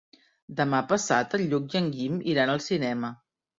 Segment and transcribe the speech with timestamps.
[0.61, 3.15] Demà passat en Lluc i en Guim iran al cinema.